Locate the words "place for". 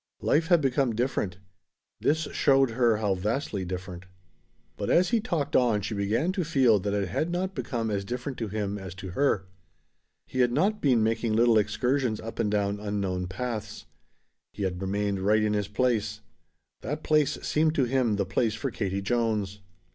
18.25-18.71